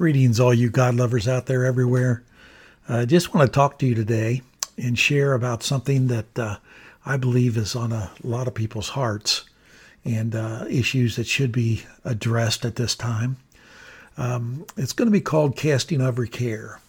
Greetings, 0.00 0.40
all 0.40 0.54
you 0.54 0.70
God 0.70 0.94
lovers 0.94 1.28
out 1.28 1.44
there 1.44 1.66
everywhere. 1.66 2.22
I 2.88 3.00
uh, 3.00 3.04
just 3.04 3.34
want 3.34 3.46
to 3.46 3.54
talk 3.54 3.78
to 3.78 3.86
you 3.86 3.94
today 3.94 4.40
and 4.78 4.98
share 4.98 5.34
about 5.34 5.62
something 5.62 6.06
that 6.06 6.38
uh, 6.38 6.56
I 7.04 7.18
believe 7.18 7.58
is 7.58 7.76
on 7.76 7.92
a 7.92 8.10
lot 8.22 8.46
of 8.46 8.54
people's 8.54 8.88
hearts 8.88 9.44
and 10.02 10.34
uh, 10.34 10.64
issues 10.70 11.16
that 11.16 11.26
should 11.26 11.52
be 11.52 11.82
addressed 12.02 12.64
at 12.64 12.76
this 12.76 12.94
time. 12.94 13.36
Um, 14.16 14.64
it's 14.74 14.94
going 14.94 15.04
to 15.04 15.12
be 15.12 15.20
called 15.20 15.54
Casting 15.54 16.00
Every 16.00 16.30
Care. 16.30 16.80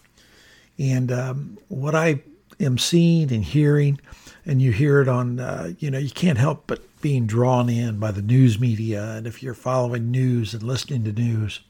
And 0.78 1.12
um, 1.12 1.58
what 1.68 1.94
I 1.94 2.22
am 2.60 2.78
seeing 2.78 3.30
and 3.30 3.44
hearing, 3.44 4.00
and 4.46 4.62
you 4.62 4.72
hear 4.72 5.02
it 5.02 5.08
on, 5.08 5.38
uh, 5.38 5.74
you 5.78 5.90
know, 5.90 5.98
you 5.98 6.08
can't 6.08 6.38
help 6.38 6.64
but 6.66 6.80
being 7.02 7.26
drawn 7.26 7.68
in 7.68 7.98
by 7.98 8.10
the 8.10 8.22
news 8.22 8.58
media. 8.58 9.04
And 9.16 9.26
if 9.26 9.42
you're 9.42 9.52
following 9.52 10.10
news 10.10 10.54
and 10.54 10.62
listening 10.62 11.04
to 11.04 11.12
news, 11.12 11.60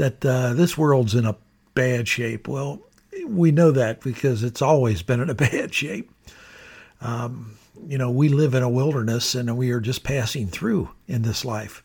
that 0.00 0.24
uh, 0.24 0.54
this 0.54 0.78
world's 0.78 1.14
in 1.14 1.26
a 1.26 1.36
bad 1.74 2.08
shape. 2.08 2.48
Well, 2.48 2.80
we 3.26 3.50
know 3.52 3.70
that 3.70 4.00
because 4.00 4.42
it's 4.42 4.62
always 4.62 5.02
been 5.02 5.20
in 5.20 5.28
a 5.28 5.34
bad 5.50 5.74
shape. 5.74 6.10
Um, 7.02 7.58
you 7.86 7.98
know, 7.98 8.10
we 8.10 8.30
live 8.30 8.54
in 8.54 8.62
a 8.62 8.68
wilderness 8.68 9.34
and 9.34 9.54
we 9.58 9.70
are 9.72 9.80
just 9.80 10.02
passing 10.02 10.46
through 10.46 10.88
in 11.06 11.20
this 11.20 11.44
life. 11.44 11.82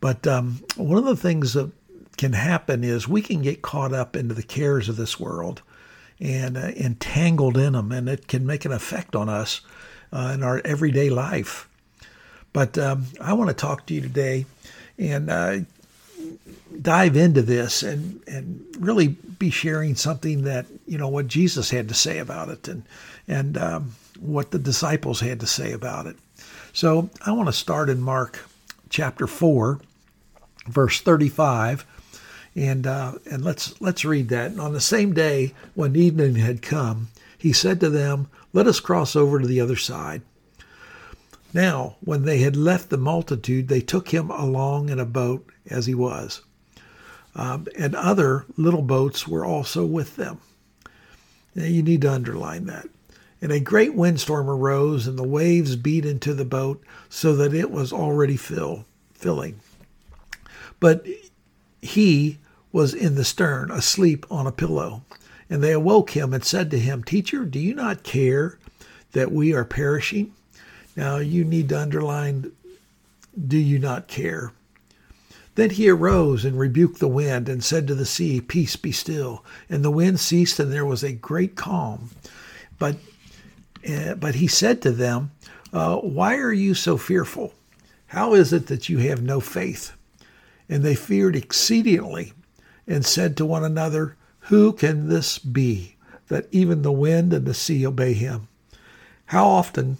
But 0.00 0.26
um, 0.26 0.62
one 0.76 0.96
of 0.96 1.04
the 1.04 1.14
things 1.14 1.52
that 1.52 1.70
can 2.16 2.32
happen 2.32 2.82
is 2.82 3.06
we 3.06 3.20
can 3.20 3.42
get 3.42 3.60
caught 3.60 3.92
up 3.92 4.16
into 4.16 4.32
the 4.32 4.42
cares 4.42 4.88
of 4.88 4.96
this 4.96 5.20
world 5.20 5.60
and 6.18 6.56
uh, 6.56 6.68
entangled 6.68 7.58
in 7.58 7.74
them, 7.74 7.92
and 7.92 8.08
it 8.08 8.28
can 8.28 8.46
make 8.46 8.64
an 8.64 8.72
effect 8.72 9.14
on 9.14 9.28
us 9.28 9.60
uh, 10.10 10.32
in 10.32 10.42
our 10.42 10.62
everyday 10.64 11.10
life. 11.10 11.68
But 12.54 12.78
um, 12.78 13.08
I 13.20 13.34
want 13.34 13.50
to 13.50 13.54
talk 13.54 13.84
to 13.86 13.94
you 13.94 14.00
today 14.00 14.46
and 14.98 15.28
uh, 15.30 15.58
dive 16.82 17.16
into 17.16 17.42
this 17.42 17.82
and 17.82 18.20
and 18.26 18.64
really 18.78 19.08
be 19.08 19.50
sharing 19.50 19.94
something 19.94 20.42
that 20.42 20.66
you 20.86 20.98
know 20.98 21.08
what 21.08 21.26
Jesus 21.26 21.70
had 21.70 21.88
to 21.88 21.94
say 21.94 22.18
about 22.18 22.48
it 22.48 22.68
and 22.68 22.82
and 23.28 23.56
um, 23.58 23.94
what 24.18 24.50
the 24.50 24.58
disciples 24.58 25.20
had 25.20 25.40
to 25.40 25.46
say 25.46 25.72
about 25.72 26.06
it. 26.06 26.16
So 26.72 27.10
I 27.24 27.32
want 27.32 27.48
to 27.48 27.52
start 27.52 27.88
in 27.88 28.00
Mark 28.00 28.38
chapter 28.90 29.26
four, 29.26 29.80
verse 30.66 31.00
thirty-five, 31.00 31.84
and 32.54 32.86
uh, 32.86 33.12
and 33.30 33.44
let's 33.44 33.80
let's 33.80 34.04
read 34.04 34.28
that. 34.28 34.50
And 34.50 34.60
on 34.60 34.72
the 34.72 34.80
same 34.80 35.12
day 35.12 35.54
when 35.74 35.96
evening 35.96 36.36
had 36.36 36.62
come, 36.62 37.08
he 37.38 37.52
said 37.52 37.80
to 37.80 37.90
them, 37.90 38.28
"Let 38.52 38.66
us 38.66 38.80
cross 38.80 39.16
over 39.16 39.38
to 39.38 39.46
the 39.46 39.60
other 39.60 39.76
side." 39.76 40.22
Now, 41.52 41.96
when 42.00 42.24
they 42.24 42.38
had 42.38 42.56
left 42.56 42.90
the 42.90 42.98
multitude, 42.98 43.68
they 43.68 43.80
took 43.80 44.08
him 44.08 44.30
along 44.30 44.88
in 44.88 44.98
a 44.98 45.06
boat 45.06 45.48
as 45.68 45.86
he 45.86 45.94
was. 45.94 46.42
Um, 47.34 47.66
and 47.78 47.94
other 47.94 48.46
little 48.56 48.82
boats 48.82 49.28
were 49.28 49.44
also 49.44 49.84
with 49.84 50.16
them. 50.16 50.38
Now, 51.54 51.64
you 51.64 51.82
need 51.82 52.02
to 52.02 52.12
underline 52.12 52.66
that. 52.66 52.88
And 53.40 53.52
a 53.52 53.60
great 53.60 53.94
windstorm 53.94 54.48
arose, 54.48 55.06
and 55.06 55.18
the 55.18 55.22
waves 55.22 55.76
beat 55.76 56.06
into 56.06 56.34
the 56.34 56.44
boat 56.44 56.82
so 57.08 57.36
that 57.36 57.54
it 57.54 57.70
was 57.70 57.92
already 57.92 58.36
fill, 58.36 58.86
filling. 59.12 59.60
But 60.80 61.06
he 61.82 62.38
was 62.72 62.92
in 62.92 63.14
the 63.14 63.24
stern, 63.24 63.70
asleep 63.70 64.26
on 64.30 64.46
a 64.46 64.52
pillow. 64.52 65.02
And 65.48 65.62
they 65.62 65.72
awoke 65.72 66.10
him 66.10 66.34
and 66.34 66.44
said 66.44 66.70
to 66.70 66.78
him, 66.78 67.04
Teacher, 67.04 67.44
do 67.44 67.58
you 67.58 67.74
not 67.74 68.02
care 68.02 68.58
that 69.12 69.32
we 69.32 69.52
are 69.54 69.64
perishing? 69.64 70.34
Now 70.96 71.18
you 71.18 71.44
need 71.44 71.68
to 71.68 71.80
underline, 71.80 72.52
do 73.46 73.58
you 73.58 73.78
not 73.78 74.08
care? 74.08 74.52
Then 75.56 75.70
he 75.70 75.88
arose 75.88 76.44
and 76.44 76.58
rebuked 76.58 76.98
the 76.98 77.08
wind 77.08 77.48
and 77.48 77.62
said 77.62 77.86
to 77.86 77.94
the 77.94 78.04
sea, 78.04 78.40
Peace, 78.40 78.76
be 78.76 78.92
still. 78.92 79.44
And 79.70 79.84
the 79.84 79.90
wind 79.90 80.20
ceased, 80.20 80.58
and 80.58 80.72
there 80.72 80.84
was 80.84 81.02
a 81.02 81.12
great 81.12 81.54
calm. 81.54 82.10
But, 82.78 82.96
uh, 83.88 84.14
but 84.14 84.36
he 84.36 84.46
said 84.46 84.82
to 84.82 84.90
them, 84.90 85.30
uh, 85.72 85.96
Why 85.96 86.36
are 86.36 86.52
you 86.52 86.74
so 86.74 86.98
fearful? 86.98 87.54
How 88.08 88.34
is 88.34 88.52
it 88.52 88.66
that 88.66 88.88
you 88.88 88.98
have 88.98 89.22
no 89.22 89.40
faith? 89.40 89.92
And 90.68 90.82
they 90.82 90.94
feared 90.94 91.36
exceedingly 91.36 92.32
and 92.86 93.04
said 93.04 93.36
to 93.36 93.46
one 93.46 93.64
another, 93.64 94.16
Who 94.40 94.72
can 94.72 95.08
this 95.08 95.38
be, 95.38 95.96
that 96.28 96.48
even 96.50 96.82
the 96.82 96.92
wind 96.92 97.32
and 97.32 97.46
the 97.46 97.54
sea 97.54 97.86
obey 97.86 98.12
him? 98.12 98.48
How 99.26 99.46
often 99.46 99.96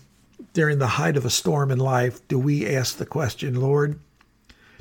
during 0.57 0.79
the 0.79 0.87
height 0.87 1.19
of 1.19 1.27
a 1.27 1.31
storm 1.31 1.71
in 1.71 1.79
life 1.79 2.27
do 2.29 2.39
we 2.39 2.67
ask 2.67 2.97
the 2.97 3.05
question, 3.05 3.61
Lord, 3.61 4.01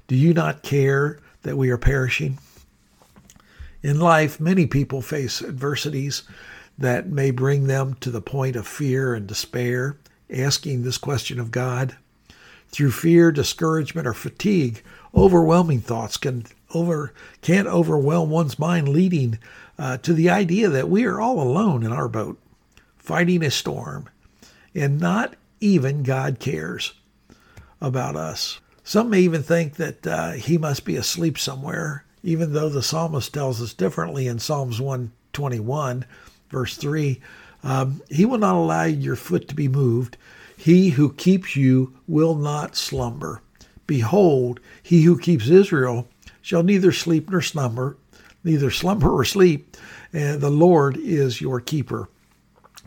do 0.07 0.15
you 0.15 0.33
not 0.33 0.63
care 0.63 1.19
that 1.41 1.57
we 1.57 1.69
are 1.69 1.77
perishing? 1.77 2.37
In 3.83 3.99
life, 3.99 4.39
many 4.39 4.67
people 4.67 5.01
face 5.01 5.41
adversities 5.41 6.23
that 6.77 7.09
may 7.09 7.29
bring 7.29 7.67
them 7.67 7.95
to 7.95 8.09
the 8.09 8.21
point 8.21 8.55
of 8.55 8.65
fear 8.65 9.13
and 9.13 9.27
despair, 9.27 9.97
asking 10.33 10.83
this 10.83 10.97
question 10.97 11.41
of 11.41 11.51
God. 11.51 11.97
Through 12.69 12.91
fear, 12.91 13.33
discouragement, 13.33 14.07
or 14.07 14.13
fatigue, 14.13 14.81
overwhelming 15.13 15.81
thoughts 15.81 16.15
can 16.15 16.45
over 16.73 17.11
can't 17.41 17.67
overwhelm 17.67 18.29
one's 18.29 18.57
mind, 18.57 18.87
leading 18.87 19.39
uh, 19.77 19.97
to 19.97 20.13
the 20.13 20.29
idea 20.29 20.69
that 20.69 20.87
we 20.87 21.03
are 21.03 21.19
all 21.19 21.41
alone 21.41 21.83
in 21.83 21.91
our 21.91 22.07
boat, 22.07 22.39
fighting 22.97 23.43
a 23.43 23.51
storm, 23.51 24.07
and 24.73 25.01
not 25.01 25.35
even 25.59 26.03
God 26.03 26.39
cares 26.39 26.93
about 27.81 28.15
us. 28.15 28.59
Some 28.83 29.09
may 29.09 29.21
even 29.21 29.43
think 29.43 29.75
that 29.75 30.05
uh, 30.05 30.31
he 30.33 30.57
must 30.57 30.85
be 30.85 30.95
asleep 30.95 31.37
somewhere, 31.37 32.05
even 32.23 32.53
though 32.53 32.69
the 32.69 32.83
psalmist 32.83 33.33
tells 33.33 33.61
us 33.61 33.73
differently 33.73 34.27
in 34.27 34.39
Psalms 34.39 34.79
121, 34.79 36.05
verse 36.49 36.77
3. 36.77 37.19
Um, 37.63 38.01
he 38.09 38.25
will 38.25 38.37
not 38.37 38.55
allow 38.55 38.83
your 38.83 39.15
foot 39.15 39.47
to 39.47 39.55
be 39.55 39.67
moved. 39.67 40.17
He 40.55 40.89
who 40.89 41.13
keeps 41.13 41.55
you 41.55 41.95
will 42.07 42.35
not 42.35 42.75
slumber. 42.75 43.41
Behold, 43.87 44.59
he 44.81 45.03
who 45.03 45.17
keeps 45.17 45.47
Israel 45.47 46.07
shall 46.41 46.63
neither 46.63 46.91
sleep 46.91 47.29
nor 47.29 47.41
slumber, 47.41 47.97
neither 48.43 48.69
slumber 48.69 49.09
or 49.09 49.25
sleep, 49.25 49.75
and 50.13 50.41
the 50.41 50.49
Lord 50.49 50.97
is 50.97 51.41
your 51.41 51.59
keeper. 51.59 52.07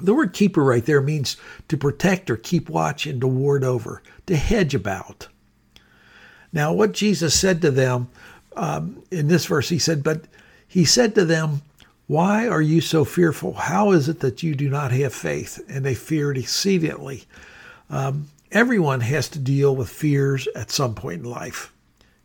The 0.01 0.15
word 0.15 0.33
keeper 0.33 0.63
right 0.63 0.85
there 0.85 1.01
means 1.01 1.37
to 1.69 1.77
protect 1.77 2.31
or 2.31 2.37
keep 2.37 2.69
watch 2.69 3.07
and 3.07 3.21
to 3.21 3.27
ward 3.27 3.65
over, 3.65 4.03
to 4.27 4.37
hedge 4.37 4.75
about. 4.75 5.29
Now, 6.53 6.73
what 6.73 6.93
Jesus 6.93 7.39
said 7.39 7.61
to 7.63 7.71
them 7.71 8.09
um, 8.57 9.03
in 9.11 9.29
this 9.29 9.47
verse, 9.47 9.69
he 9.69 9.79
said, 9.79 10.03
But 10.03 10.25
he 10.67 10.85
said 10.85 11.15
to 11.15 11.25
them, 11.25 11.63
Why 12.07 12.49
are 12.49 12.63
you 12.63 12.81
so 12.81 13.05
fearful? 13.05 13.55
How 13.55 13.93
is 13.93 14.09
it 14.09 14.21
that 14.21 14.43
you 14.43 14.55
do 14.55 14.69
not 14.69 14.93
have 14.93 15.15
faith? 15.15 15.63
And 15.69 15.85
they 15.85 15.95
feared 15.95 16.39
exceedingly. 16.39 17.25
Um, 17.91 18.29
everyone 18.53 19.01
has 19.01 19.29
to 19.31 19.39
deal 19.39 19.75
with 19.75 19.89
fears 19.89 20.49
at 20.55 20.71
some 20.71 20.95
point 20.95 21.23
in 21.23 21.31
life. 21.31 21.73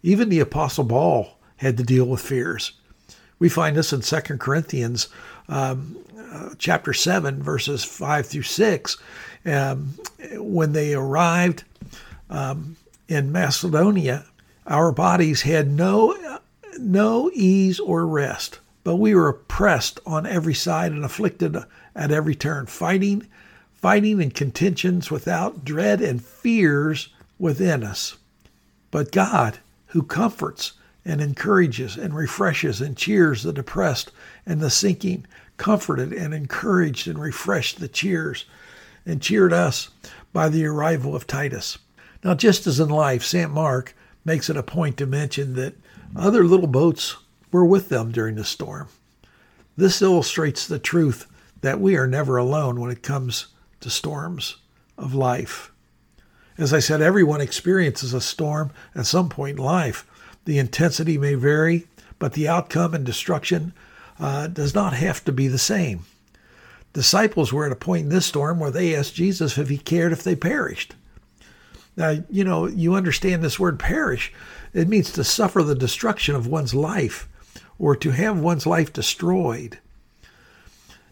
Even 0.01 0.29
the 0.29 0.39
Apostle 0.39 0.85
Paul 0.85 1.37
had 1.57 1.77
to 1.77 1.83
deal 1.83 2.05
with 2.05 2.21
fears. 2.21 2.73
We 3.39 3.49
find 3.49 3.75
this 3.75 3.93
in 3.93 4.01
2 4.01 4.37
Corinthians 4.37 5.07
um, 5.47 5.97
uh, 6.17 6.49
chapter 6.57 6.93
7, 6.93 7.41
verses 7.41 7.83
5 7.83 8.25
through 8.25 8.43
6. 8.43 8.97
Um, 9.45 9.93
when 10.35 10.73
they 10.73 10.93
arrived 10.93 11.63
um, 12.29 12.77
in 13.07 13.31
Macedonia, 13.31 14.25
our 14.65 14.91
bodies 14.91 15.41
had 15.41 15.69
no, 15.69 16.41
no 16.79 17.29
ease 17.33 17.79
or 17.79 18.07
rest, 18.07 18.59
but 18.83 18.95
we 18.95 19.13
were 19.13 19.29
oppressed 19.29 19.99
on 20.05 20.25
every 20.25 20.53
side 20.53 20.91
and 20.91 21.03
afflicted 21.03 21.57
at 21.95 22.11
every 22.11 22.35
turn, 22.35 22.65
fighting, 22.65 23.27
fighting 23.73 24.21
in 24.21 24.31
contentions 24.31 25.11
without 25.11 25.65
dread 25.65 26.01
and 26.01 26.23
fears 26.23 27.09
within 27.37 27.83
us. 27.83 28.15
But 28.89 29.11
God, 29.11 29.59
who 29.87 30.03
comforts 30.03 30.73
and 31.05 31.21
encourages 31.21 31.97
and 31.97 32.15
refreshes 32.15 32.81
and 32.81 32.95
cheers 32.95 33.43
the 33.43 33.53
depressed 33.53 34.11
and 34.45 34.61
the 34.61 34.69
sinking, 34.69 35.25
comforted 35.57 36.13
and 36.13 36.33
encouraged 36.33 37.07
and 37.07 37.19
refreshed 37.19 37.79
the 37.79 37.87
cheers 37.87 38.45
and 39.05 39.21
cheered 39.21 39.53
us 39.53 39.89
by 40.31 40.49
the 40.49 40.65
arrival 40.65 41.15
of 41.15 41.27
Titus. 41.27 41.77
Now, 42.23 42.33
just 42.33 42.65
as 42.67 42.79
in 42.79 42.89
life, 42.89 43.23
St. 43.23 43.51
Mark 43.51 43.95
makes 44.25 44.49
it 44.49 44.57
a 44.57 44.63
point 44.63 44.97
to 44.97 45.05
mention 45.05 45.55
that 45.55 45.75
other 46.15 46.45
little 46.45 46.67
boats 46.67 47.17
were 47.51 47.65
with 47.65 47.89
them 47.89 48.11
during 48.11 48.35
the 48.35 48.45
storm. 48.45 48.87
This 49.75 50.01
illustrates 50.01 50.67
the 50.67 50.79
truth 50.79 51.27
that 51.61 51.79
we 51.79 51.97
are 51.97 52.07
never 52.07 52.37
alone 52.37 52.79
when 52.79 52.91
it 52.91 53.03
comes 53.03 53.47
to 53.81 53.89
storms 53.89 54.57
of 54.97 55.13
life. 55.13 55.71
As 56.57 56.73
I 56.73 56.79
said, 56.79 57.01
everyone 57.01 57.41
experiences 57.41 58.13
a 58.13 58.21
storm 58.21 58.71
at 58.95 59.05
some 59.05 59.27
point 59.27 59.57
in 59.57 59.63
life. 59.63 60.05
The 60.45 60.59
intensity 60.59 61.17
may 61.17 61.35
vary, 61.35 61.87
but 62.19 62.33
the 62.33 62.47
outcome 62.47 62.93
and 62.93 63.05
destruction 63.05 63.73
uh, 64.19 64.47
does 64.47 64.75
not 64.75 64.93
have 64.93 65.23
to 65.25 65.31
be 65.31 65.47
the 65.47 65.57
same. 65.57 66.05
Disciples 66.93 67.51
were 67.51 67.65
at 67.65 67.71
a 67.71 67.75
point 67.75 68.03
in 68.03 68.09
this 68.09 68.25
storm 68.25 68.59
where 68.59 68.71
they 68.71 68.95
asked 68.95 69.15
Jesus 69.15 69.57
if 69.57 69.69
he 69.69 69.77
cared 69.77 70.11
if 70.11 70.23
they 70.23 70.35
perished. 70.35 70.95
Now, 71.95 72.23
you 72.29 72.43
know, 72.43 72.67
you 72.67 72.95
understand 72.95 73.43
this 73.43 73.59
word 73.59 73.79
perish. 73.79 74.31
It 74.73 74.87
means 74.87 75.11
to 75.13 75.23
suffer 75.23 75.63
the 75.63 75.75
destruction 75.75 76.35
of 76.35 76.47
one's 76.47 76.73
life. 76.73 77.27
or 77.79 77.95
to 77.95 78.11
have 78.11 78.39
one's 78.39 78.65
life 78.65 78.93
destroyed. 78.93 79.79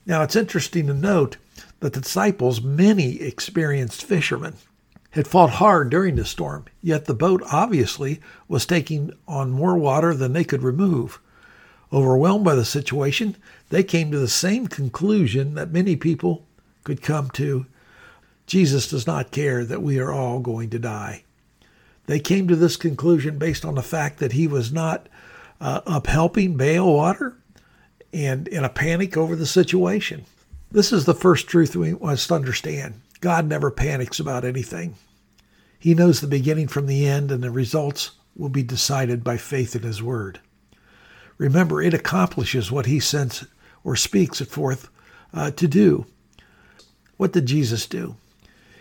Now, 0.05 0.23
it's 0.23 0.35
interesting 0.35 0.87
to 0.87 0.93
note 0.93 1.37
that 1.79 1.93
the 1.93 2.01
disciples, 2.01 2.61
many 2.61 3.21
experienced 3.21 4.03
fishermen, 4.03 4.55
had 5.11 5.27
fought 5.27 5.51
hard 5.51 5.89
during 5.89 6.15
the 6.15 6.25
storm, 6.25 6.65
yet 6.81 7.05
the 7.05 7.13
boat 7.13 7.41
obviously 7.51 8.19
was 8.47 8.65
taking 8.65 9.13
on 9.27 9.51
more 9.51 9.77
water 9.77 10.13
than 10.13 10.33
they 10.33 10.43
could 10.43 10.63
remove. 10.63 11.19
Overwhelmed 11.93 12.45
by 12.45 12.55
the 12.55 12.65
situation, 12.65 13.35
they 13.69 13.83
came 13.83 14.11
to 14.11 14.19
the 14.19 14.29
same 14.29 14.67
conclusion 14.67 15.55
that 15.55 15.71
many 15.71 15.95
people 15.95 16.45
could 16.83 17.01
come 17.01 17.29
to. 17.31 17.65
Jesus 18.47 18.89
does 18.89 19.05
not 19.05 19.31
care 19.31 19.65
that 19.65 19.81
we 19.81 19.99
are 19.99 20.11
all 20.11 20.39
going 20.39 20.69
to 20.69 20.79
die. 20.79 21.23
They 22.07 22.19
came 22.19 22.47
to 22.47 22.55
this 22.55 22.77
conclusion 22.77 23.37
based 23.37 23.65
on 23.65 23.75
the 23.75 23.83
fact 23.83 24.19
that 24.19 24.31
he 24.31 24.47
was 24.47 24.71
not 24.71 25.07
uh, 25.59 25.81
up 25.85 26.07
helping 26.07 26.55
bail 26.55 26.93
water 26.93 27.35
and 28.13 28.47
in 28.47 28.63
a 28.63 28.69
panic 28.69 29.15
over 29.15 29.35
the 29.35 29.45
situation. 29.45 30.25
This 30.71 30.91
is 30.93 31.05
the 31.05 31.13
first 31.13 31.47
truth 31.47 31.75
we 31.75 31.93
must 31.93 32.31
understand. 32.31 33.01
God 33.21 33.47
never 33.47 33.71
panics 33.71 34.19
about 34.19 34.43
anything. 34.43 34.95
He 35.79 35.93
knows 35.93 36.19
the 36.19 36.27
beginning 36.27 36.67
from 36.67 36.87
the 36.87 37.07
end, 37.07 37.31
and 37.31 37.41
the 37.41 37.51
results 37.51 38.11
will 38.35 38.49
be 38.49 38.63
decided 38.63 39.23
by 39.23 39.37
faith 39.37 39.75
in 39.75 39.83
His 39.83 40.01
Word. 40.01 40.39
Remember, 41.37 41.81
it 41.81 41.93
accomplishes 41.93 42.71
what 42.71 42.87
He 42.87 42.99
sends 42.99 43.45
or 43.83 43.95
speaks 43.95 44.41
it 44.41 44.47
forth 44.47 44.89
uh, 45.33 45.51
to 45.51 45.67
do. 45.67 46.05
What 47.17 47.33
did 47.33 47.45
Jesus 47.45 47.85
do? 47.85 48.15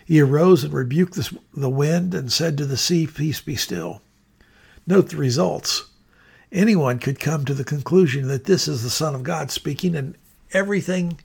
He 0.05 0.21
arose 0.21 0.65
and 0.65 0.73
rebuked 0.73 1.15
the, 1.15 1.39
the 1.55 1.71
wind 1.71 2.15
and 2.15 2.33
said 2.33 2.59
to 2.59 2.67
the 2.67 2.77
sea, 2.77 3.07
Peace 3.07 3.41
be 3.41 3.57
still. 3.57 4.03
Note 4.87 5.11
the 5.11 5.17
results. 5.17 5.85
Anyone 6.51 6.99
could 6.99 7.21
come 7.21 7.45
to 7.45 7.55
the 7.55 7.65
conclusion 7.65 8.27
that 8.29 8.45
this 8.45 8.67
is 8.67 8.83
the 8.83 8.91
Son 8.91 9.15
of 9.15 9.23
God 9.23 9.51
speaking, 9.51 9.95
and 9.95 10.17
everything 10.53 11.21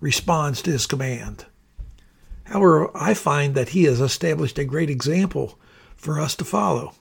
responds 0.00 0.60
to 0.62 0.70
his 0.70 0.86
command. 0.86 1.46
However, 2.50 2.90
I 2.96 3.14
find 3.14 3.54
that 3.54 3.70
he 3.70 3.84
has 3.84 4.00
established 4.00 4.58
a 4.58 4.64
great 4.64 4.90
example 4.90 5.56
for 5.94 6.18
us 6.18 6.34
to 6.34 6.44
follow. 6.44 6.94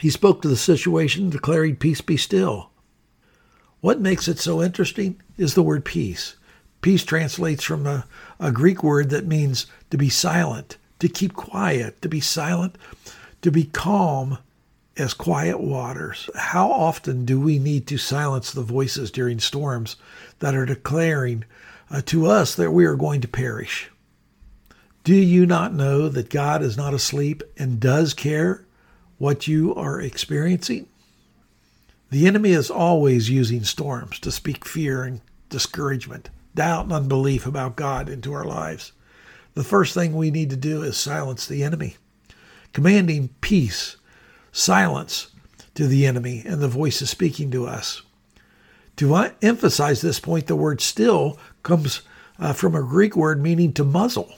He 0.00 0.08
spoke 0.08 0.40
to 0.40 0.48
the 0.48 0.56
situation, 0.56 1.28
declaring, 1.28 1.76
Peace 1.76 2.00
be 2.00 2.16
still. 2.16 2.70
What 3.82 4.00
makes 4.00 4.26
it 4.26 4.38
so 4.38 4.62
interesting 4.62 5.20
is 5.36 5.52
the 5.52 5.62
word 5.62 5.84
peace. 5.84 6.36
Peace 6.80 7.04
translates 7.04 7.62
from 7.62 7.86
a, 7.86 8.06
a 8.38 8.50
Greek 8.50 8.82
word 8.82 9.10
that 9.10 9.26
means 9.26 9.66
to 9.90 9.98
be 9.98 10.08
silent, 10.08 10.78
to 11.00 11.10
keep 11.10 11.34
quiet, 11.34 12.00
to 12.00 12.08
be 12.08 12.20
silent, 12.20 12.76
to 13.42 13.50
be 13.50 13.64
calm 13.64 14.38
as 14.96 15.12
quiet 15.12 15.60
waters. 15.60 16.30
How 16.34 16.70
often 16.70 17.26
do 17.26 17.38
we 17.38 17.58
need 17.58 17.86
to 17.88 17.98
silence 17.98 18.50
the 18.50 18.62
voices 18.62 19.10
during 19.10 19.40
storms 19.40 19.96
that 20.38 20.54
are 20.54 20.64
declaring 20.64 21.44
uh, 21.90 22.00
to 22.06 22.26
us 22.26 22.54
that 22.54 22.70
we 22.72 22.86
are 22.86 22.96
going 22.96 23.20
to 23.20 23.28
perish? 23.28 23.90
Do 25.02 25.14
you 25.14 25.46
not 25.46 25.72
know 25.72 26.08
that 26.08 26.28
God 26.28 26.62
is 26.62 26.76
not 26.76 26.92
asleep 26.92 27.42
and 27.56 27.80
does 27.80 28.12
care 28.12 28.66
what 29.16 29.48
you 29.48 29.74
are 29.74 30.00
experiencing? 30.00 30.88
The 32.10 32.26
enemy 32.26 32.50
is 32.50 32.70
always 32.70 33.30
using 33.30 33.64
storms 33.64 34.18
to 34.20 34.30
speak 34.30 34.64
fear 34.64 35.04
and 35.04 35.20
discouragement 35.48 36.28
doubt 36.54 36.84
and 36.84 36.92
unbelief 36.92 37.46
about 37.46 37.76
God 37.76 38.08
into 38.08 38.32
our 38.32 38.44
lives. 38.44 38.92
The 39.54 39.64
first 39.64 39.94
thing 39.94 40.14
we 40.14 40.30
need 40.30 40.50
to 40.50 40.56
do 40.56 40.82
is 40.82 40.96
silence 40.96 41.46
the 41.46 41.62
enemy, 41.62 41.96
commanding 42.72 43.30
peace, 43.40 43.96
silence 44.52 45.28
to 45.74 45.86
the 45.86 46.06
enemy 46.06 46.42
and 46.44 46.60
the 46.60 46.68
voices 46.68 47.10
speaking 47.10 47.50
to 47.52 47.66
us. 47.66 48.02
To 48.96 49.14
emphasize 49.40 50.00
this 50.00 50.20
point, 50.20 50.46
the 50.46 50.56
word 50.56 50.80
still 50.80 51.38
comes 51.62 52.02
uh, 52.38 52.52
from 52.52 52.74
a 52.74 52.82
Greek 52.82 53.16
word 53.16 53.40
meaning 53.42 53.72
to 53.74 53.84
muzzle. 53.84 54.34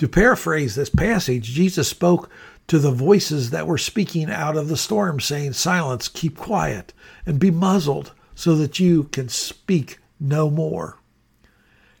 To 0.00 0.08
paraphrase 0.08 0.76
this 0.76 0.88
passage, 0.88 1.44
Jesus 1.44 1.86
spoke 1.86 2.30
to 2.68 2.78
the 2.78 2.90
voices 2.90 3.50
that 3.50 3.66
were 3.66 3.76
speaking 3.76 4.30
out 4.30 4.56
of 4.56 4.68
the 4.68 4.76
storm, 4.78 5.20
saying, 5.20 5.52
Silence, 5.52 6.08
keep 6.08 6.38
quiet, 6.38 6.94
and 7.26 7.38
be 7.38 7.50
muzzled 7.50 8.14
so 8.34 8.56
that 8.56 8.80
you 8.80 9.04
can 9.12 9.28
speak 9.28 9.98
no 10.18 10.48
more. 10.48 10.96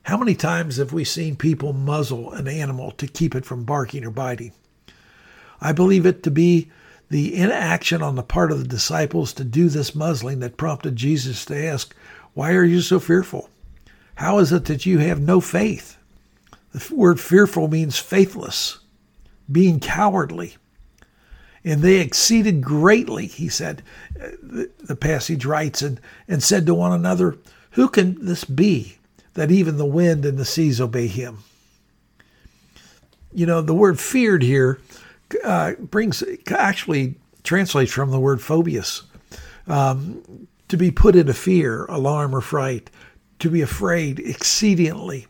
How 0.04 0.16
many 0.16 0.34
times 0.34 0.78
have 0.78 0.94
we 0.94 1.04
seen 1.04 1.36
people 1.36 1.74
muzzle 1.74 2.32
an 2.32 2.48
animal 2.48 2.92
to 2.92 3.06
keep 3.06 3.34
it 3.34 3.44
from 3.44 3.64
barking 3.64 4.06
or 4.06 4.10
biting? 4.10 4.52
I 5.60 5.72
believe 5.72 6.06
it 6.06 6.22
to 6.22 6.30
be 6.30 6.70
the 7.10 7.34
inaction 7.36 8.00
on 8.00 8.14
the 8.14 8.22
part 8.22 8.50
of 8.50 8.60
the 8.60 8.66
disciples 8.66 9.34
to 9.34 9.44
do 9.44 9.68
this 9.68 9.94
muzzling 9.94 10.40
that 10.40 10.56
prompted 10.56 10.96
Jesus 10.96 11.44
to 11.44 11.66
ask, 11.66 11.94
Why 12.32 12.54
are 12.54 12.64
you 12.64 12.80
so 12.80 12.98
fearful? 12.98 13.50
How 14.14 14.38
is 14.38 14.52
it 14.52 14.64
that 14.64 14.86
you 14.86 15.00
have 15.00 15.20
no 15.20 15.42
faith? 15.42 15.98
The 16.72 16.94
word 16.94 17.20
fearful 17.20 17.68
means 17.68 17.98
faithless, 17.98 18.78
being 19.50 19.80
cowardly. 19.80 20.56
And 21.64 21.82
they 21.82 22.00
exceeded 22.00 22.62
greatly, 22.62 23.26
he 23.26 23.48
said, 23.48 23.82
the 24.14 24.96
passage 24.98 25.44
writes, 25.44 25.82
and, 25.82 26.00
and 26.26 26.42
said 26.42 26.64
to 26.66 26.74
one 26.74 26.92
another, 26.92 27.36
who 27.72 27.88
can 27.88 28.24
this 28.24 28.44
be 28.44 28.98
that 29.34 29.50
even 29.50 29.76
the 29.76 29.84
wind 29.84 30.24
and 30.24 30.38
the 30.38 30.44
seas 30.44 30.80
obey 30.80 31.06
him? 31.06 31.38
You 33.32 33.46
know, 33.46 33.60
the 33.60 33.74
word 33.74 34.00
feared 34.00 34.42
here 34.42 34.80
uh, 35.44 35.74
brings, 35.78 36.24
actually 36.48 37.16
translates 37.44 37.92
from 37.92 38.10
the 38.10 38.20
word 38.20 38.40
phobias. 38.40 39.02
Um, 39.66 40.48
to 40.68 40.76
be 40.76 40.90
put 40.90 41.16
into 41.16 41.34
fear, 41.34 41.84
alarm, 41.86 42.34
or 42.34 42.40
fright, 42.40 42.90
to 43.40 43.50
be 43.50 43.60
afraid 43.60 44.20
exceedingly. 44.20 45.26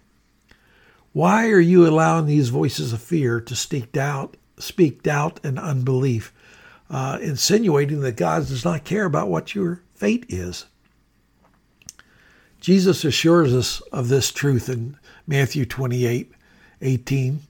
Why 1.12 1.49
are 1.49 1.61
you 1.61 1.87
allowing 1.87 2.27
these 2.27 2.51
voices 2.51 2.93
of 2.93 3.03
fear 3.03 3.41
to 3.41 3.57
speak 3.57 3.93
doubt, 3.93 4.37
speak 4.59 5.03
doubt 5.03 5.41
and 5.43 5.59
unbelief, 5.59 6.33
uh, 6.89 7.19
insinuating 7.21 8.01
that 8.01 8.17
God 8.17 8.47
does 8.47 8.65
not 8.65 8.85
care 8.85 9.07
about 9.07 9.29
what 9.29 9.55
your 9.55 9.83
fate 9.95 10.27
is? 10.29 10.67
Jesus 12.61 13.05
assures 13.05 13.55
us 13.55 13.81
of 13.93 14.09
this 14.09 14.31
truth 14.31 14.69
in 14.69 14.97
Matthew 15.27 15.65
28 15.65 16.32
18. 16.82 17.41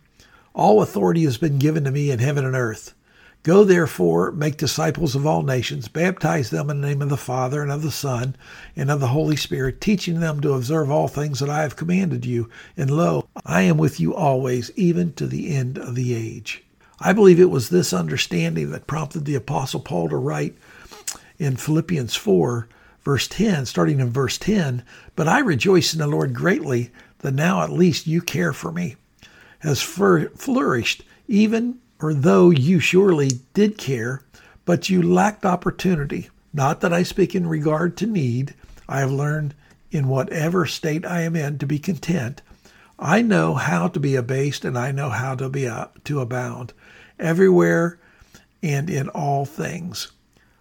All 0.55 0.83
authority 0.83 1.25
has 1.25 1.39
been 1.39 1.59
given 1.59 1.85
to 1.85 1.91
me 1.91 2.11
in 2.11 2.19
heaven 2.19 2.45
and 2.45 2.57
earth. 2.57 2.95
Go 3.43 3.65
therefore, 3.65 4.33
make 4.33 4.59
disciples 4.59 5.17
of 5.17 5.27
all 5.27 5.43
nations, 5.43 5.89
baptize 5.89 6.51
them 6.51 6.69
in 6.69 6.81
the 6.81 6.89
name 6.89 7.01
of 7.01 7.09
the 7.09 7.17
Father 7.17 7.63
and 7.63 7.73
of 7.73 7.81
the 7.81 7.91
Son 7.91 8.37
and 8.77 8.91
of 8.91 9.01
the 9.01 9.09
Holy 9.09 9.37
Spirit, 9.37 9.81
teaching 9.81 10.21
them 10.21 10.41
to 10.43 10.53
observe 10.53 10.91
all 10.91 11.09
things 11.09 11.41
that 11.41 11.49
I 11.49 11.63
have 11.63 11.77
commanded 11.77 12.27
you. 12.27 12.51
And 12.77 12.91
lo, 12.91 13.27
I 13.47 13.63
am 13.63 13.79
with 13.79 13.99
you 13.99 14.15
always, 14.15 14.71
even 14.77 15.15
to 15.15 15.27
the 15.27 15.55
end 15.55 15.79
of 15.79 15.95
the 15.95 16.15
age. 16.15 16.63
I 17.01 17.15
believe 17.15 17.41
it 17.41 17.51
was 17.51 17.71
this 17.71 17.95
understanding 17.95 18.71
that 18.73 18.87
prompted 18.87 19.25
the 19.25 19.37
Apostle 19.37 19.81
Paul 19.81 20.11
to 20.11 20.17
write 20.17 20.57
in 21.39 21.57
Philippians 21.57 22.15
4 22.15 22.69
verse 23.03 23.27
10, 23.29 23.67
starting 23.67 24.01
in 24.01 24.11
verse 24.11 24.39
10, 24.39 24.85
but 25.17 25.27
I 25.27 25.39
rejoice 25.39 25.93
in 25.93 26.01
the 26.01 26.07
Lord 26.07 26.35
greatly 26.35 26.91
that 27.19 27.35
now 27.35 27.63
at 27.63 27.73
least 27.73 28.07
you 28.07 28.21
care 28.21 28.53
for 28.53 28.73
me, 28.73 28.97
has 29.61 29.83
flourished, 29.83 31.03
even 31.29 31.79
or 32.03 32.15
though 32.15 32.51
you 32.51 32.81
surely 32.81 33.41
did 33.55 33.77
care, 33.77 34.23
but 34.65 34.89
you 34.89 35.03
lacked 35.03 35.45
opportunity. 35.45 36.31
Not 36.53 36.81
that 36.81 36.93
I 36.93 37.03
speak 37.03 37.35
in 37.35 37.47
regard 37.47 37.97
to 37.99 38.07
need, 38.07 38.55
I 38.89 39.01
have 39.01 39.13
learned 39.13 39.55
in 39.91 40.09
whatever 40.09 40.67
state 40.67 41.05
I 41.05 41.23
am 41.23 41.37
in 41.37 41.59
to 41.59 41.67
be 41.67 41.79
content. 41.79 42.43
I 42.99 43.23
know 43.23 43.55
how 43.55 43.89
to 43.89 44.01
be 44.01 44.15
abased 44.15 44.65
and 44.65 44.77
I 44.77 44.93
know 44.93 45.11
how 45.11 45.35
to 45.37 45.49
be 45.49 45.67
uh, 45.67 45.87
to 46.05 46.21
abound 46.21 46.73
everywhere 47.19 47.99
and 48.63 48.91
in 48.91 49.09
all 49.09 49.45
things. 49.45 50.13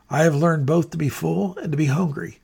I 0.09 0.23
have 0.23 0.35
learned 0.35 0.65
both 0.65 0.89
to 0.91 0.97
be 0.97 1.09
full 1.09 1.57
and 1.57 1.71
to 1.71 1.77
be 1.77 1.85
hungry, 1.85 2.39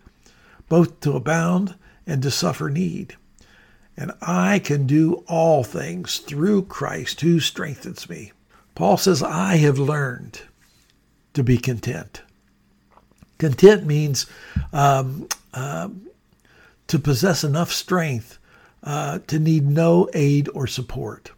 both 0.69 0.99
to 1.01 1.13
abound 1.13 1.75
and 2.05 2.21
to 2.21 2.31
suffer 2.31 2.69
need. 2.69 3.15
And 3.97 4.11
I 4.21 4.59
can 4.59 4.85
do 4.85 5.23
all 5.27 5.63
things 5.63 6.17
through 6.19 6.63
Christ 6.63 7.21
who 7.21 7.39
strengthens 7.39 8.09
me. 8.09 8.33
Paul 8.75 8.97
says, 8.97 9.23
I 9.23 9.55
have 9.57 9.79
learned 9.79 10.41
to 11.33 11.43
be 11.43 11.57
content. 11.57 12.21
Content 13.37 13.85
means 13.85 14.25
um, 14.73 15.27
uh, 15.53 15.89
to 16.87 16.99
possess 16.99 17.43
enough 17.43 17.71
strength 17.71 18.37
uh, 18.83 19.19
to 19.27 19.39
need 19.39 19.65
no 19.65 20.09
aid 20.13 20.49
or 20.53 20.67
support, 20.67 21.31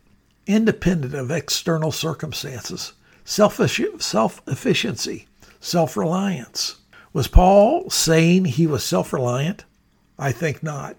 independent 0.46 1.13
of 1.13 1.32
external 1.32 1.91
circumstances, 1.91 2.94
self 3.24 3.60
efficiency, 3.60 5.27
self 5.60 5.96
reliance. 5.96 6.75
Was 7.13 7.27
Paul 7.27 7.89
saying 7.89 8.46
he 8.46 8.67
was 8.67 8.84
self 8.84 9.13
reliant? 9.13 9.63
I 10.20 10.32
think 10.32 10.62
not. 10.62 10.98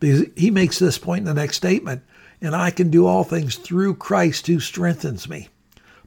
Because 0.00 0.26
he 0.36 0.50
makes 0.50 0.78
this 0.78 0.98
point 0.98 1.20
in 1.20 1.24
the 1.26 1.34
next 1.34 1.56
statement, 1.56 2.02
and 2.40 2.54
I 2.54 2.70
can 2.70 2.90
do 2.90 3.06
all 3.06 3.24
things 3.24 3.56
through 3.56 3.96
Christ 3.96 4.46
who 4.46 4.60
strengthens 4.60 5.28
me. 5.28 5.48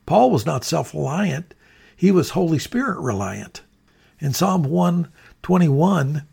Paul 0.07 0.31
was 0.31 0.45
not 0.45 0.63
self 0.63 0.93
reliant, 0.93 1.53
he 1.95 2.11
was 2.11 2.29
Holy 2.31 2.57
Spirit 2.57 2.97
reliant. 2.99 3.61
In 4.19 4.33
Psalm 4.33 4.63
121, 4.63 6.23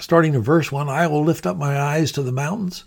starting 0.00 0.34
in 0.34 0.40
verse 0.42 0.72
1 0.72 0.88
I 0.88 1.06
will 1.06 1.22
lift 1.22 1.46
up 1.46 1.58
my 1.58 1.78
eyes 1.78 2.10
to 2.12 2.22
the 2.22 2.32
mountains. 2.32 2.86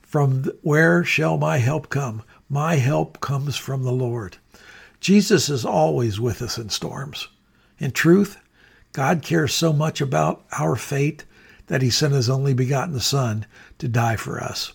From 0.00 0.44
where 0.62 1.02
shall 1.02 1.38
my 1.38 1.58
help 1.58 1.90
come? 1.90 2.22
My 2.48 2.76
help 2.76 3.20
comes 3.20 3.56
from 3.56 3.82
the 3.82 3.92
Lord. 3.92 4.36
Jesus 5.00 5.48
is 5.48 5.64
always 5.64 6.20
with 6.20 6.40
us 6.40 6.56
in 6.56 6.68
storms. 6.68 7.26
In 7.78 7.90
truth, 7.90 8.38
God 8.92 9.22
cares 9.22 9.52
so 9.52 9.72
much 9.72 10.00
about 10.00 10.44
our 10.56 10.76
fate 10.76 11.24
that 11.66 11.82
he 11.82 11.90
sent 11.90 12.14
his 12.14 12.30
only 12.30 12.54
begotten 12.54 13.00
Son 13.00 13.46
to 13.78 13.88
die 13.88 14.16
for 14.16 14.40
us, 14.40 14.72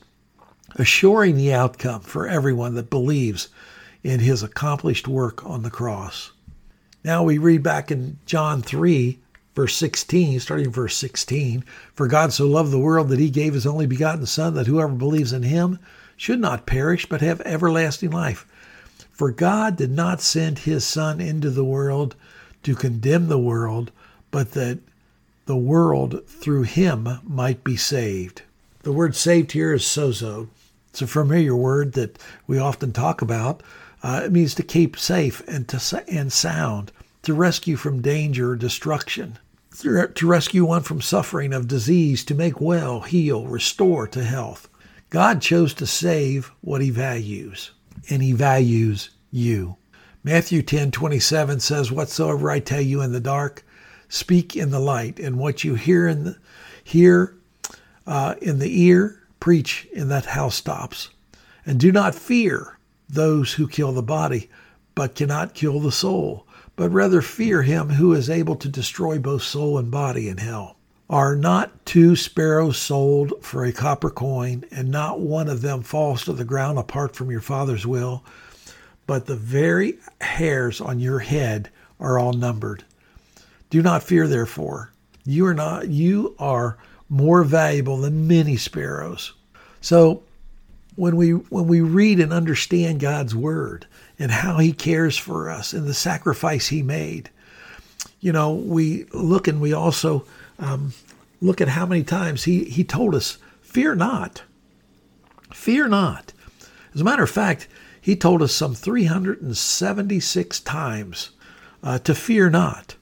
assuring 0.75 1.37
the 1.37 1.53
outcome 1.53 2.01
for 2.01 2.27
everyone 2.27 2.75
that 2.75 2.89
believes 2.89 3.47
in 4.07 4.21
his 4.21 4.41
accomplished 4.41 5.05
work 5.05 5.45
on 5.45 5.63
the 5.63 5.69
cross. 5.69 6.31
Now 7.03 7.23
we 7.23 7.37
read 7.37 7.61
back 7.61 7.91
in 7.91 8.19
John 8.25 8.61
3, 8.61 9.19
verse 9.53 9.75
16, 9.75 10.39
starting 10.39 10.71
verse 10.71 10.95
16 10.95 11.65
For 11.93 12.07
God 12.07 12.31
so 12.31 12.47
loved 12.47 12.71
the 12.71 12.79
world 12.79 13.09
that 13.09 13.19
he 13.19 13.29
gave 13.29 13.53
his 13.53 13.67
only 13.67 13.85
begotten 13.85 14.25
Son, 14.25 14.53
that 14.53 14.67
whoever 14.67 14.93
believes 14.93 15.33
in 15.33 15.43
him 15.43 15.77
should 16.15 16.39
not 16.39 16.65
perish, 16.65 17.05
but 17.05 17.19
have 17.19 17.41
everlasting 17.41 18.11
life. 18.11 18.45
For 19.11 19.29
God 19.29 19.75
did 19.75 19.91
not 19.91 20.21
send 20.21 20.59
his 20.59 20.85
Son 20.85 21.19
into 21.19 21.49
the 21.49 21.65
world 21.65 22.15
to 22.63 22.75
condemn 22.75 23.27
the 23.27 23.37
world, 23.37 23.91
but 24.31 24.53
that 24.53 24.79
the 25.47 25.57
world 25.57 26.25
through 26.27 26.63
him 26.63 27.19
might 27.25 27.61
be 27.61 27.75
saved. 27.75 28.43
The 28.83 28.93
word 28.93 29.17
saved 29.17 29.51
here 29.51 29.73
is 29.73 29.83
sozo. 29.83 30.47
It's 30.91 31.01
a 31.01 31.07
familiar 31.07 31.57
word 31.57 31.91
that 31.93 32.17
we 32.47 32.57
often 32.57 32.93
talk 32.93 33.21
about. 33.21 33.61
Uh, 34.03 34.21
it 34.25 34.31
means 34.31 34.53
to 34.55 34.63
keep 34.63 34.97
safe 34.97 35.41
and 35.47 35.67
to 35.67 36.03
and 36.07 36.31
sound, 36.31 36.91
to 37.23 37.33
rescue 37.33 37.75
from 37.75 38.01
danger 38.01 38.51
or 38.51 38.55
destruction, 38.55 39.39
to 39.81 40.27
rescue 40.27 40.65
one 40.65 40.83
from 40.83 41.01
suffering 41.01 41.53
of 41.53 41.67
disease, 41.67 42.23
to 42.25 42.35
make 42.35 42.61
well, 42.61 43.01
heal, 43.01 43.47
restore 43.47 44.07
to 44.07 44.23
health. 44.23 44.69
God 45.09 45.41
chose 45.41 45.73
to 45.75 45.87
save 45.87 46.51
what 46.61 46.81
he 46.81 46.89
values, 46.89 47.71
and 48.09 48.21
he 48.21 48.33
values 48.33 49.09
you. 49.31 49.77
Matthew 50.23 50.61
10:27 50.61 51.61
says, 51.61 51.91
Whatsoever 51.91 52.51
I 52.51 52.59
tell 52.59 52.81
you 52.81 53.01
in 53.01 53.13
the 53.13 53.19
dark, 53.19 53.65
speak 54.09 54.55
in 54.55 54.71
the 54.71 54.79
light, 54.79 55.19
and 55.19 55.37
what 55.37 55.63
you 55.63 55.75
hear 55.75 56.07
in 56.07 56.23
the 56.25 56.37
hear 56.83 57.37
uh, 58.05 58.35
in 58.41 58.59
the 58.59 58.81
ear, 58.83 59.21
preach 59.39 59.87
in 59.91 60.07
that 60.09 60.25
housetops. 60.25 61.09
And 61.65 61.79
do 61.79 61.91
not 61.91 62.15
fear 62.15 62.76
those 63.09 63.53
who 63.53 63.67
kill 63.67 63.91
the 63.91 64.01
body, 64.01 64.49
but 64.95 65.15
cannot 65.15 65.53
kill 65.53 65.79
the 65.79 65.91
soul, 65.91 66.45
but 66.75 66.89
rather 66.89 67.21
fear 67.21 67.61
him 67.61 67.89
who 67.89 68.13
is 68.13 68.29
able 68.29 68.55
to 68.55 68.69
destroy 68.69 69.17
both 69.19 69.43
soul 69.43 69.77
and 69.77 69.91
body 69.91 70.27
in 70.27 70.37
hell. 70.37 70.77
Are 71.09 71.35
not 71.35 71.85
two 71.85 72.17
sparrows 72.17 72.77
sold 72.77 73.33
for 73.41 73.63
a 73.63 73.71
copper 73.71 74.09
coin, 74.09 74.65
and 74.71 74.89
not 74.89 75.21
one 75.21 75.47
of 75.47 75.61
them 75.61 75.81
falls 75.81 76.25
to 76.25 76.33
the 76.33 76.43
ground 76.43 76.77
apart 76.77 77.15
from 77.15 77.31
your 77.31 77.39
Father's 77.39 77.87
will? 77.87 78.25
But 79.05 79.25
the 79.25 79.37
very 79.37 79.99
hairs 80.19 80.81
on 80.81 80.99
your 80.99 81.19
head 81.19 81.69
are 81.99 82.19
all 82.19 82.33
numbered. 82.33 82.83
Do 83.69 83.81
not 83.81 84.03
fear, 84.03 84.27
therefore. 84.27 84.91
You 85.23 85.45
are 85.45 85.53
not, 85.53 85.87
you 85.87 86.35
are 86.39 86.77
more 87.09 87.43
valuable 87.43 87.97
than 87.97 88.27
many 88.27 88.57
sparrows. 88.57 89.33
So 89.79 90.23
when 90.97 91.15
we 91.15 91.31
when 91.31 91.67
we 91.67 91.79
read 91.79 92.19
and 92.19 92.33
understand 92.33 92.99
God's 92.99 93.33
word 93.33 93.85
and 94.19 94.31
how 94.31 94.57
he 94.57 94.73
cares 94.73 95.15
for 95.15 95.49
us 95.49 95.71
and 95.71 95.87
the 95.87 95.93
sacrifice 95.93 96.67
he 96.67 96.81
made, 96.81 97.29
you 98.19 98.33
know, 98.33 98.53
we 98.53 99.05
look 99.13 99.47
and 99.47 99.61
we 99.61 99.71
also 99.73 100.25
um, 100.59 100.93
look 101.39 101.61
at 101.61 101.67
how 101.69 101.85
many 101.85 102.03
times 102.03 102.43
he, 102.43 102.65
he 102.65 102.83
told 102.83 103.13
us, 103.13 103.37
fear 103.61 103.95
not. 103.95 104.41
Fear 105.53 105.87
not. 105.89 106.33
As 106.93 107.01
a 107.01 107.03
matter 107.03 107.23
of 107.23 107.29
fact, 107.29 107.67
he 108.01 108.15
told 108.15 108.41
us 108.41 108.53
some 108.53 108.73
376 108.73 110.59
times 110.61 111.29
uh, 111.83 111.99
to 111.99 112.15
fear 112.15 112.49
not. 112.49 112.95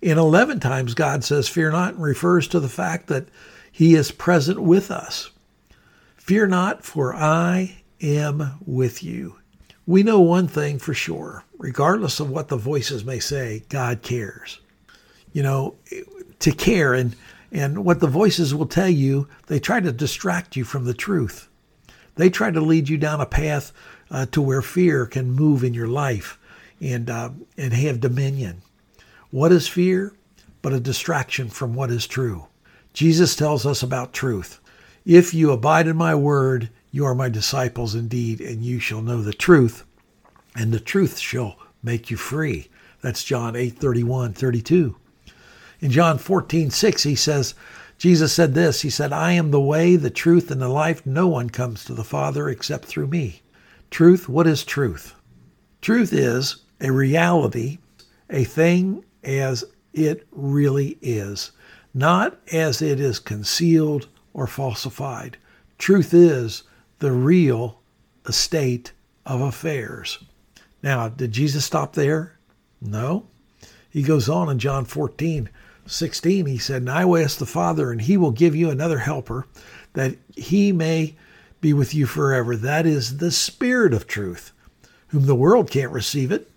In 0.00 0.18
11 0.18 0.60
times, 0.60 0.94
God 0.94 1.24
says, 1.24 1.48
Fear 1.48 1.72
not, 1.72 1.94
and 1.94 2.02
refers 2.02 2.46
to 2.48 2.60
the 2.60 2.68
fact 2.68 3.06
that 3.06 3.26
He 3.72 3.94
is 3.94 4.12
present 4.12 4.60
with 4.60 4.90
us. 4.90 5.30
Fear 6.24 6.46
not, 6.46 6.82
for 6.82 7.14
I 7.14 7.82
am 8.00 8.58
with 8.64 9.02
you. 9.02 9.36
We 9.84 10.02
know 10.02 10.20
one 10.20 10.48
thing 10.48 10.78
for 10.78 10.94
sure 10.94 11.44
regardless 11.58 12.18
of 12.18 12.30
what 12.30 12.48
the 12.48 12.56
voices 12.56 13.04
may 13.04 13.18
say, 13.18 13.62
God 13.68 14.00
cares. 14.00 14.58
You 15.34 15.42
know, 15.42 15.74
to 16.38 16.50
care 16.50 16.94
and 16.94 17.14
and 17.52 17.84
what 17.84 18.00
the 18.00 18.06
voices 18.06 18.54
will 18.54 18.64
tell 18.64 18.88
you, 18.88 19.28
they 19.48 19.60
try 19.60 19.80
to 19.80 19.92
distract 19.92 20.56
you 20.56 20.64
from 20.64 20.86
the 20.86 20.94
truth. 20.94 21.50
They 22.14 22.30
try 22.30 22.50
to 22.50 22.60
lead 22.62 22.88
you 22.88 22.96
down 22.96 23.20
a 23.20 23.26
path 23.26 23.70
uh, 24.10 24.24
to 24.32 24.40
where 24.40 24.62
fear 24.62 25.04
can 25.04 25.30
move 25.30 25.62
in 25.62 25.74
your 25.74 25.88
life 25.88 26.38
and 26.80 27.10
uh, 27.10 27.32
and 27.58 27.74
have 27.74 28.00
dominion. 28.00 28.62
What 29.30 29.52
is 29.52 29.68
fear? 29.68 30.14
But 30.62 30.72
a 30.72 30.80
distraction 30.80 31.50
from 31.50 31.74
what 31.74 31.90
is 31.90 32.06
true. 32.06 32.46
Jesus 32.94 33.36
tells 33.36 33.66
us 33.66 33.82
about 33.82 34.14
truth. 34.14 34.58
If 35.04 35.34
you 35.34 35.50
abide 35.50 35.86
in 35.86 35.98
my 35.98 36.14
word, 36.14 36.70
you 36.90 37.04
are 37.04 37.14
my 37.14 37.28
disciples 37.28 37.94
indeed, 37.94 38.40
and 38.40 38.64
you 38.64 38.78
shall 38.78 39.02
know 39.02 39.20
the 39.20 39.34
truth, 39.34 39.84
and 40.56 40.72
the 40.72 40.80
truth 40.80 41.18
shall 41.18 41.58
make 41.82 42.10
you 42.10 42.16
free. 42.16 42.70
That's 43.02 43.22
John 43.22 43.54
8 43.54 43.78
31, 43.78 44.32
32. 44.32 44.96
In 45.80 45.90
John 45.90 46.16
14 46.16 46.70
6, 46.70 47.02
he 47.02 47.14
says, 47.14 47.54
Jesus 47.98 48.32
said 48.32 48.54
this 48.54 48.80
He 48.80 48.88
said, 48.88 49.12
I 49.12 49.32
am 49.32 49.50
the 49.50 49.60
way, 49.60 49.96
the 49.96 50.08
truth, 50.08 50.50
and 50.50 50.62
the 50.62 50.68
life. 50.70 51.04
No 51.04 51.28
one 51.28 51.50
comes 51.50 51.84
to 51.84 51.92
the 51.92 52.02
Father 52.02 52.48
except 52.48 52.86
through 52.86 53.08
me. 53.08 53.42
Truth, 53.90 54.26
what 54.26 54.46
is 54.46 54.64
truth? 54.64 55.14
Truth 55.82 56.14
is 56.14 56.62
a 56.80 56.90
reality, 56.90 57.76
a 58.30 58.44
thing 58.44 59.04
as 59.22 59.64
it 59.92 60.26
really 60.32 60.96
is, 61.02 61.52
not 61.92 62.38
as 62.50 62.80
it 62.80 62.98
is 63.00 63.18
concealed 63.18 64.08
or 64.34 64.46
falsified. 64.46 65.38
Truth 65.78 66.12
is 66.12 66.64
the 66.98 67.12
real 67.12 67.80
estate 68.26 68.92
of 69.24 69.40
affairs. 69.40 70.18
Now, 70.82 71.08
did 71.08 71.32
Jesus 71.32 71.64
stop 71.64 71.94
there? 71.94 72.36
No. 72.82 73.26
He 73.88 74.02
goes 74.02 74.28
on 74.28 74.50
in 74.50 74.58
John 74.58 74.84
14, 74.84 75.48
16. 75.86 76.46
He 76.46 76.58
said, 76.58 76.82
And 76.82 76.90
I 76.90 77.04
will 77.04 77.22
ask 77.22 77.38
the 77.38 77.46
Father, 77.46 77.90
and 77.90 78.02
he 78.02 78.16
will 78.16 78.32
give 78.32 78.54
you 78.54 78.68
another 78.68 78.98
helper, 78.98 79.46
that 79.94 80.16
he 80.36 80.72
may 80.72 81.14
be 81.60 81.72
with 81.72 81.94
you 81.94 82.04
forever. 82.04 82.56
That 82.56 82.86
is 82.86 83.18
the 83.18 83.30
Spirit 83.30 83.94
of 83.94 84.06
truth, 84.06 84.52
whom 85.08 85.26
the 85.26 85.34
world 85.34 85.70
can't 85.70 85.92
receive 85.92 86.30
it, 86.32 86.50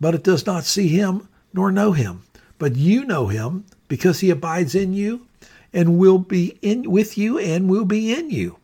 but 0.00 0.14
it 0.14 0.24
does 0.24 0.46
not 0.46 0.64
see 0.64 0.88
him 0.88 1.28
nor 1.52 1.70
know 1.72 1.92
him. 1.92 2.22
But 2.58 2.76
you 2.76 3.04
know 3.04 3.26
him 3.26 3.64
because 3.88 4.20
he 4.20 4.30
abides 4.30 4.74
in 4.74 4.92
you 4.92 5.26
and 5.72 5.98
will 5.98 6.18
be 6.18 6.58
in 6.62 6.90
with 6.90 7.16
you 7.16 7.38
and 7.38 7.68
will 7.68 7.84
be 7.84 8.12
in 8.12 8.30
you. 8.30 8.58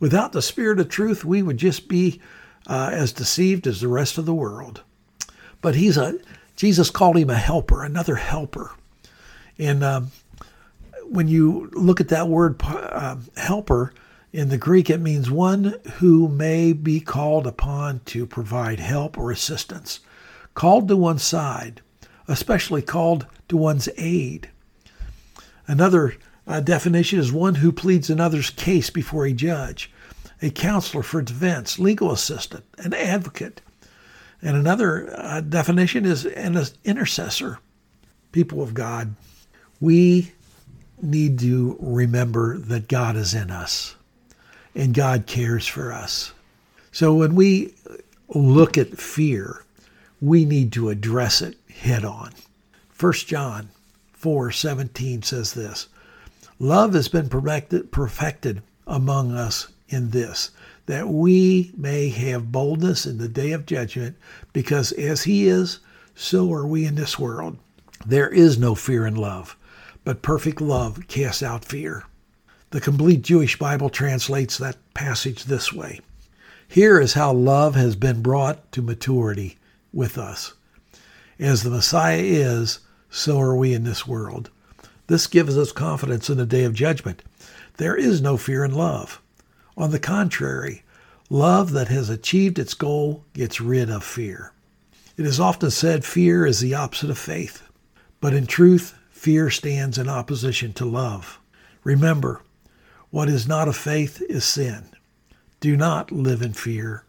Without 0.00 0.32
the 0.32 0.42
spirit 0.42 0.80
of 0.80 0.88
truth, 0.88 1.24
we 1.24 1.42
would 1.42 1.58
just 1.58 1.88
be 1.88 2.20
uh, 2.66 2.90
as 2.92 3.12
deceived 3.12 3.66
as 3.66 3.80
the 3.80 3.88
rest 3.88 4.18
of 4.18 4.26
the 4.26 4.34
world. 4.34 4.82
But 5.60 5.76
he's 5.76 5.96
a 5.96 6.18
Jesus 6.56 6.90
called 6.90 7.16
him 7.16 7.30
a 7.30 7.36
helper, 7.36 7.82
another 7.82 8.16
helper. 8.16 8.72
And 9.58 9.82
um, 9.82 10.10
when 11.04 11.28
you 11.28 11.70
look 11.72 12.00
at 12.00 12.08
that 12.08 12.28
word 12.28 12.60
uh, 12.62 13.16
helper 13.36 13.92
in 14.32 14.48
the 14.48 14.58
Greek, 14.58 14.90
it 14.90 14.98
means 14.98 15.30
one 15.30 15.74
who 15.94 16.28
may 16.28 16.72
be 16.72 17.00
called 17.00 17.46
upon 17.46 18.00
to 18.06 18.26
provide 18.26 18.80
help 18.80 19.16
or 19.16 19.30
assistance, 19.30 20.00
called 20.54 20.88
to 20.88 20.96
one 20.96 21.18
side 21.18 21.80
especially 22.28 22.82
called 22.82 23.26
to 23.48 23.56
one's 23.56 23.88
aid. 23.96 24.50
Another 25.66 26.14
uh, 26.46 26.60
definition 26.60 27.18
is 27.18 27.32
one 27.32 27.56
who 27.56 27.72
pleads 27.72 28.10
another's 28.10 28.50
case 28.50 28.90
before 28.90 29.26
a 29.26 29.32
judge, 29.32 29.90
a 30.40 30.50
counselor 30.50 31.02
for 31.02 31.22
defense, 31.22 31.78
legal 31.78 32.10
assistant, 32.10 32.64
an 32.78 32.94
advocate. 32.94 33.60
And 34.40 34.56
another 34.56 35.14
uh, 35.16 35.40
definition 35.40 36.04
is 36.04 36.26
an 36.26 36.60
intercessor. 36.84 37.58
People 38.32 38.62
of 38.62 38.74
God, 38.74 39.14
we 39.80 40.32
need 41.00 41.38
to 41.40 41.76
remember 41.80 42.58
that 42.58 42.88
God 42.88 43.16
is 43.16 43.34
in 43.34 43.50
us 43.50 43.94
and 44.74 44.94
God 44.94 45.26
cares 45.26 45.66
for 45.66 45.92
us. 45.92 46.32
So 46.92 47.14
when 47.14 47.34
we 47.34 47.74
look 48.28 48.78
at 48.78 48.98
fear, 48.98 49.64
we 50.20 50.44
need 50.44 50.72
to 50.72 50.88
address 50.88 51.42
it 51.42 51.56
head 51.70 52.04
on. 52.04 52.32
1 52.98 53.12
John 53.26 53.70
4:17 54.20 55.24
says 55.24 55.54
this. 55.54 55.88
Love 56.62 56.94
has 56.94 57.08
been 57.08 57.28
perfected, 57.28 58.62
among 58.86 59.32
us 59.32 59.72
in 59.88 60.10
this, 60.10 60.52
that 60.86 61.08
we 61.08 61.72
may 61.76 62.08
have 62.08 62.52
boldness 62.52 63.04
in 63.04 63.18
the 63.18 63.26
day 63.26 63.50
of 63.50 63.66
judgment, 63.66 64.16
because 64.52 64.92
as 64.92 65.24
he 65.24 65.48
is, 65.48 65.80
so 66.14 66.52
are 66.52 66.64
we 66.64 66.84
in 66.84 66.94
this 66.94 67.18
world. 67.18 67.58
There 68.06 68.28
is 68.28 68.58
no 68.58 68.76
fear 68.76 69.04
in 69.04 69.16
love, 69.16 69.56
but 70.04 70.22
perfect 70.22 70.60
love 70.60 71.08
casts 71.08 71.42
out 71.42 71.64
fear. 71.64 72.04
The 72.70 72.80
complete 72.80 73.22
Jewish 73.22 73.58
Bible 73.58 73.90
translates 73.90 74.56
that 74.58 74.76
passage 74.94 75.46
this 75.46 75.72
way 75.72 75.98
Here 76.68 77.00
is 77.00 77.14
how 77.14 77.32
love 77.32 77.74
has 77.74 77.96
been 77.96 78.22
brought 78.22 78.70
to 78.70 78.82
maturity 78.82 79.58
with 79.92 80.16
us. 80.16 80.52
As 81.40 81.64
the 81.64 81.70
Messiah 81.70 82.22
is, 82.22 82.78
so 83.10 83.40
are 83.40 83.56
we 83.56 83.74
in 83.74 83.82
this 83.82 84.06
world. 84.06 84.48
This 85.12 85.26
gives 85.26 85.58
us 85.58 85.72
confidence 85.72 86.30
in 86.30 86.38
the 86.38 86.46
day 86.46 86.64
of 86.64 86.72
judgment. 86.72 87.22
There 87.76 87.94
is 87.94 88.22
no 88.22 88.38
fear 88.38 88.64
in 88.64 88.72
love. 88.72 89.20
On 89.76 89.90
the 89.90 89.98
contrary, 89.98 90.84
love 91.28 91.72
that 91.72 91.88
has 91.88 92.08
achieved 92.08 92.58
its 92.58 92.72
goal 92.72 93.22
gets 93.34 93.60
rid 93.60 93.90
of 93.90 94.04
fear. 94.04 94.54
It 95.18 95.26
is 95.26 95.38
often 95.38 95.70
said 95.70 96.06
fear 96.06 96.46
is 96.46 96.60
the 96.60 96.74
opposite 96.74 97.10
of 97.10 97.18
faith, 97.18 97.62
but 98.22 98.32
in 98.32 98.46
truth, 98.46 98.94
fear 99.10 99.50
stands 99.50 99.98
in 99.98 100.08
opposition 100.08 100.72
to 100.72 100.86
love. 100.86 101.38
Remember, 101.84 102.40
what 103.10 103.28
is 103.28 103.46
not 103.46 103.68
of 103.68 103.76
faith 103.76 104.22
is 104.30 104.46
sin. 104.46 104.86
Do 105.60 105.76
not 105.76 106.10
live 106.10 106.40
in 106.40 106.54
fear, 106.54 107.04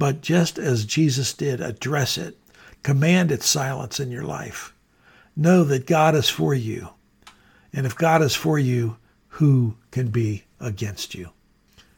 but 0.00 0.20
just 0.20 0.58
as 0.58 0.84
Jesus 0.84 1.32
did, 1.32 1.60
address 1.60 2.18
it, 2.18 2.36
command 2.82 3.30
its 3.30 3.46
silence 3.46 4.00
in 4.00 4.10
your 4.10 4.24
life. 4.24 4.74
Know 5.36 5.62
that 5.62 5.86
God 5.86 6.16
is 6.16 6.28
for 6.28 6.52
you. 6.52 6.88
And 7.76 7.84
if 7.84 7.94
God 7.94 8.22
is 8.22 8.34
for 8.34 8.58
you, 8.58 8.96
who 9.28 9.76
can 9.90 10.08
be 10.08 10.44
against 10.58 11.14
you? 11.14 11.30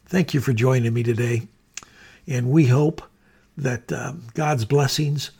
Thank 0.07 0.35
you 0.35 0.41
for 0.41 0.53
joining 0.53 0.93
me 0.93 1.05
today. 1.05 1.47
And 2.27 2.51
we 2.51 2.67
hope 2.67 3.01
that 3.57 3.93
um, 3.93 4.25
God's 4.35 4.65
blessings 4.65 5.31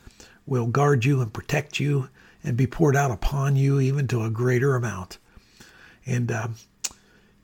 will 0.45 0.67
guard 0.67 1.03
you 1.03 1.19
and 1.19 1.33
protect 1.33 1.79
you 1.79 2.09
and 2.41 2.55
be 2.55 2.67
poured 2.67 2.95
out 2.95 3.11
upon 3.11 3.57
you 3.57 3.81
even 3.81 4.07
to 4.07 4.23
a 4.23 4.29
greater 4.29 4.75
amount. 4.75 5.17
And 6.05 6.31
um, 6.31 6.55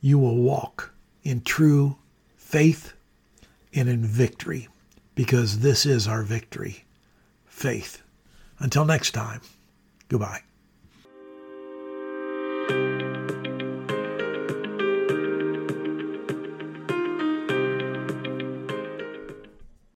you 0.00 0.18
will 0.18 0.36
walk 0.36 0.94
in 1.22 1.42
true 1.42 1.96
faith 2.38 2.94
and 3.74 3.90
in 3.90 4.06
victory 4.06 4.68
because 5.14 5.58
this 5.58 5.84
is 5.84 6.08
our 6.08 6.22
victory 6.22 6.84
faith. 7.44 8.02
Until 8.58 8.86
next 8.86 9.10
time, 9.10 9.42
goodbye. 10.08 10.40